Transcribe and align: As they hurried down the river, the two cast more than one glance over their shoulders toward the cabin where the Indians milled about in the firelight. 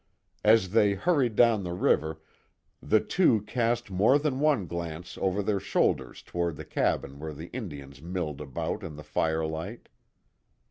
As 0.43 0.71
they 0.71 0.95
hurried 0.95 1.35
down 1.35 1.63
the 1.63 1.73
river, 1.75 2.19
the 2.81 2.99
two 2.99 3.41
cast 3.41 3.91
more 3.91 4.17
than 4.17 4.39
one 4.39 4.65
glance 4.65 5.15
over 5.19 5.43
their 5.43 5.59
shoulders 5.59 6.23
toward 6.23 6.55
the 6.55 6.65
cabin 6.65 7.19
where 7.19 7.33
the 7.35 7.49
Indians 7.51 8.01
milled 8.01 8.41
about 8.41 8.81
in 8.81 8.95
the 8.95 9.03
firelight. 9.03 9.89